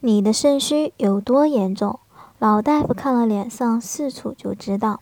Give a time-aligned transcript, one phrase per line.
[0.00, 1.98] 你的肾虚有多严重？
[2.38, 5.00] 老大夫看了脸上四处就知道。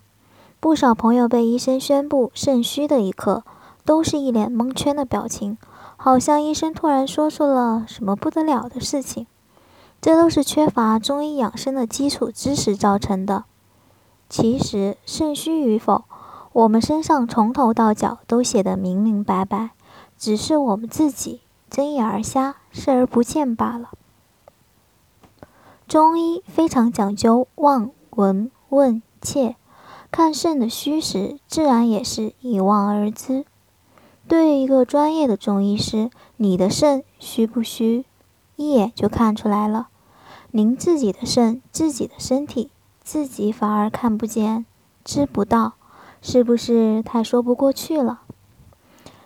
[0.58, 3.44] 不少朋友被医生宣布肾虚的一刻，
[3.84, 5.58] 都是一脸蒙圈的表情，
[5.98, 9.26] 好像医生突然说出了什么不得了的事情。
[10.00, 13.44] 这都是缺乏中医养生的基础知识造成的。
[14.30, 16.04] 其实肾虚与否，
[16.54, 19.72] 我们身上从头到脚都写得明明白白，
[20.16, 23.90] 只是我们自己睁眼而瞎，视而不见罢了。
[25.88, 29.54] 中医非常讲究望、闻、问、切，
[30.10, 33.44] 看肾的虚实，自然也是一望而知。
[34.26, 38.04] 对于一个专业的中医师，你的肾虚不虚，
[38.56, 39.86] 一眼就看出来了。
[40.50, 42.68] 您自己的肾、自己的身体，
[43.04, 44.66] 自己反而看不见、
[45.04, 45.74] 知不到，
[46.20, 48.22] 是不是太说不过去了？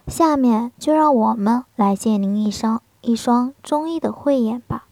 [0.07, 4.89] 下面就让我们来借您一双一双中医的慧眼吧。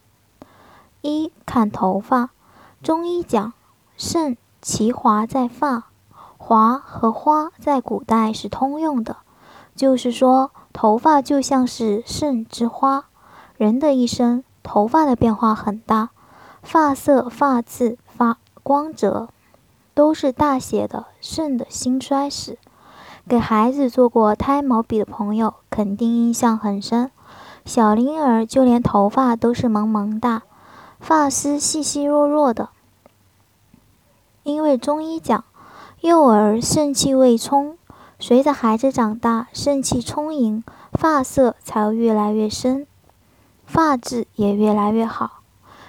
[1.00, 2.30] 一看头发，
[2.82, 3.52] 中医讲
[3.96, 5.84] 肾其华在发，
[6.36, 9.18] 华和花在古代是通用的，
[9.76, 13.04] 就是说头发就像是肾之花。
[13.56, 16.10] 人的一生，头发的变化很大，
[16.62, 19.28] 发色、发质、发光泽，
[19.94, 22.58] 都是大写的肾的兴衰史。
[23.28, 27.10] 给孩子做过胎毛笔的朋友，肯定印象很深。
[27.64, 30.42] 小婴儿就连头发都是萌萌哒。
[31.00, 32.68] 发丝细细弱弱的，
[34.42, 35.44] 因为中医讲，
[36.00, 37.78] 幼儿肾气未充，
[38.18, 42.86] 随着孩子长大，肾气充盈，发色才会越来越深，
[43.64, 45.40] 发质也越来越好。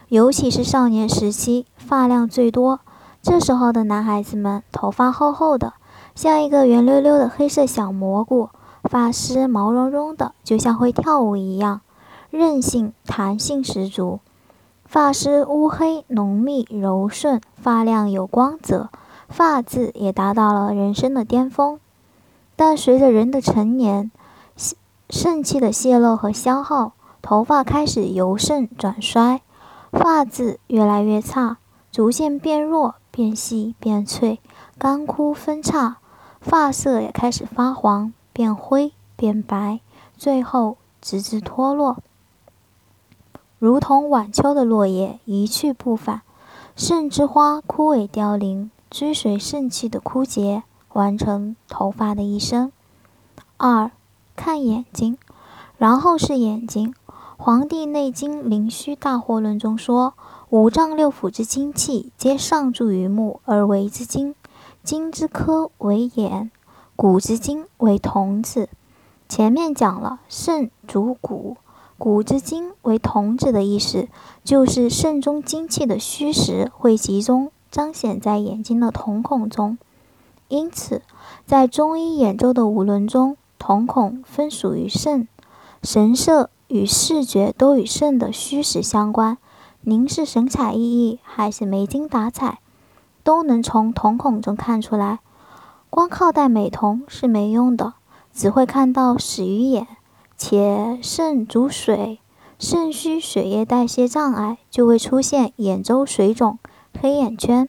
[0.08, 2.80] 尤其是少年时期，发量最多，
[3.22, 5.74] 这时候的男孩子们头发厚厚的，
[6.16, 8.50] 像一个圆溜溜的黑色小蘑菇，
[8.84, 11.82] 发丝毛茸茸的，就像会跳舞一样，
[12.30, 14.20] 韧性、弹性十足。
[14.90, 18.90] 发丝乌黑浓密柔顺，发量有光泽，
[19.28, 21.80] 发质也达到了人生的巅峰。
[22.56, 24.10] 但随着人的成年，
[25.08, 29.42] 肾气的泄露和消耗，头发开始由盛转衰，
[29.92, 31.60] 发质越来越差，
[31.92, 34.40] 逐渐变弱、变细、变脆，
[34.80, 35.98] 干枯分叉，
[36.42, 39.82] 发色也开始发黄、变灰、变白，
[40.18, 41.98] 最后直至脱落。
[43.60, 46.22] 如同晚秋的落叶一去不返，
[46.78, 52.72] 肾之花枯萎凋零，追随肾气的枯竭，完成头发的一生。
[53.58, 53.92] 二
[54.38, 55.18] 看眼睛，
[55.78, 56.94] 然后是眼睛。
[57.36, 60.14] 《黄帝内经·灵虚大惑论》中说
[60.50, 64.36] ：“五脏六腑之精气，皆上注于目而为之精。
[64.84, 66.50] 精之科为眼，
[66.96, 68.70] 骨之精为瞳子。”
[69.28, 71.58] 前面讲了，肾主骨。
[72.00, 74.08] 骨之精为瞳子的意思，
[74.46, 79.78] 就是肾中精气的虚实会集中彰显在眼睛的瞳孔中。
[80.48, 81.02] 因此，
[81.46, 85.28] 在中医眼周的五轮中，瞳孔分属于肾，
[85.84, 89.38] 神色与视觉都与肾的虚实相关。
[89.82, 92.60] 您是神采奕奕还是没精打采，
[93.24, 95.20] 都能从瞳孔中看出来。
[95.90, 97.96] 光靠戴美瞳是没用的，
[98.34, 99.86] 只会看到死鱼眼。
[100.42, 102.22] 且肾主水，
[102.58, 106.58] 肾虚血液代谢障碍，就会出现眼周水肿、
[106.98, 107.68] 黑眼圈。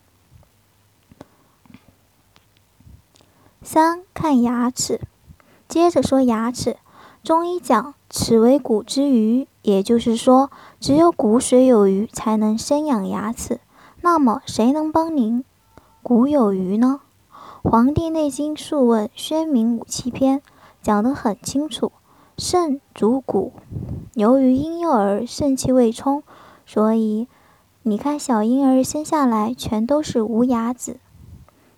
[3.60, 5.00] 三看牙齿，
[5.66, 6.76] 接着说牙齿。
[7.24, 10.48] 中医讲，齿为骨之余，也就是说，
[10.78, 13.58] 只有骨髓有余，才能生养牙齿。
[14.00, 15.44] 那么，谁能帮您
[16.04, 17.00] 骨有余呢？
[17.68, 20.38] 《黄帝内经·素问·宣明五气篇》
[20.80, 21.90] 讲得很清楚。
[22.42, 23.52] 肾主骨，
[24.14, 26.22] 由于婴幼儿肾气未充，
[26.64, 27.28] 所以
[27.82, 30.96] 你看小婴儿生下来全都是无牙子。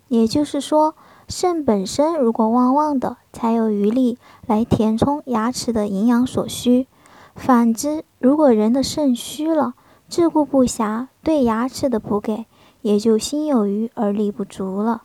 [0.06, 0.94] 也就是说，
[1.26, 6.86] 肾本身如果旺旺的，才有余力来填充牙齿的营养所需。
[7.34, 9.74] 反之，如果人的肾虚了，
[10.08, 12.46] 自顾不暇，对牙齿的补给
[12.82, 15.02] 也就心有余而力不足了。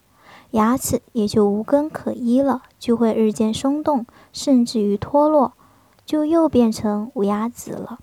[0.51, 5.53] 牙齿也就无根可依了，就会日渐松动，甚至于脱落，
[6.05, 7.99] 就又变成无牙子了。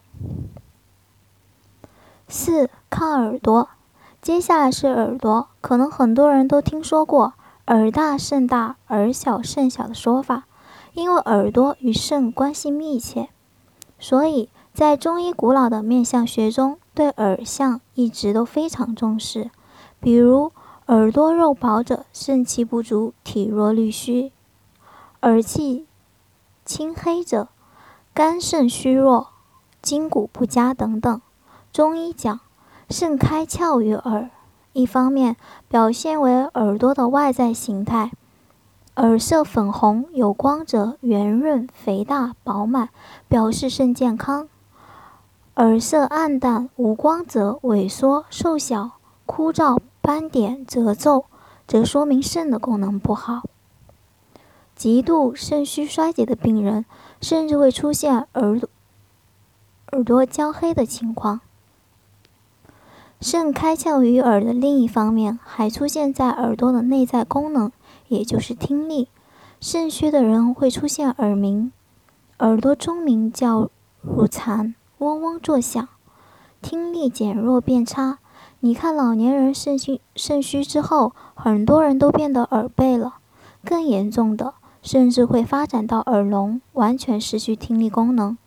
[2.29, 3.71] 四看耳朵，
[4.21, 7.33] 接下来是耳朵，可能很多人都听说过
[7.69, 10.45] “耳大肾大，耳小肾小”的说法，
[10.93, 13.31] 因为耳朵与肾关系密切，
[13.99, 19.51] 所以在中医古老的面相学中，对耳相一直都非常重视，
[19.99, 20.53] 比如。
[20.87, 24.31] 耳朵肉薄者，肾气不足，体弱力虚；
[25.23, 25.87] 耳气
[26.67, 27.49] 青黑者，
[28.13, 29.29] 肝肾虚弱，
[29.81, 31.23] 筋骨不佳等等。
[31.73, 32.39] 中医讲，
[32.91, 34.29] 肾开窍于耳，
[34.75, 35.37] 一方面
[35.69, 38.13] 表现为耳朵的外在形态，
[38.97, 42.91] 耳色粉红有光泽、圆润、肥大、饱满，
[43.27, 44.49] 表示肾健康；
[45.57, 48.91] 耳色暗淡无光泽、萎缩、瘦小、
[49.25, 51.25] 枯燥、斑点、褶皱，
[51.67, 53.41] 则说明肾的功能不好。
[54.77, 56.85] 极度肾虚衰竭的病人，
[57.23, 58.61] 甚至会出现耳
[59.93, 61.41] 耳朵焦黑的情况。
[63.19, 67.73] 肾开窍于耳的另一方面，还出现在耳朵的内在功能，
[68.09, 69.09] 也就是听力。
[69.59, 71.73] 肾虚的人会出现耳鸣，
[72.41, 73.71] 耳朵中鸣叫
[74.03, 75.89] 乳残，嗡嗡作响，
[76.61, 78.19] 听力减弱变差。
[78.65, 83.17] 你看老年人肾虚肾虚之后，很多人都变得耳背了，
[83.63, 84.55] 更严重的。
[84.81, 88.39] 甚至会发展到耳聋，完全失去听力功能。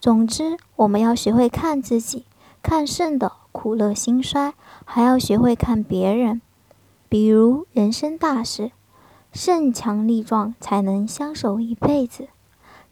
[0.00, 2.24] 总之，我们要学会看自己，
[2.60, 4.54] 看肾的苦乐兴衰，
[4.84, 6.42] 还要学会看别人。
[7.08, 8.72] 比如人生大事，
[9.32, 12.26] 肾强力壮才能相守一辈子。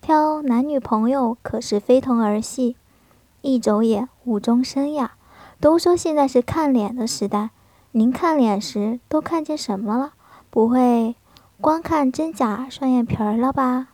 [0.00, 2.76] 挑男女朋友可是非同儿戏，
[3.40, 5.14] 一走眼误终生呀。
[5.60, 7.50] 都说现在是看脸的时代，
[7.92, 10.14] 您看脸时都看见什么了？
[10.48, 11.14] 不会？
[11.60, 13.88] 光看真假双眼皮儿了吧？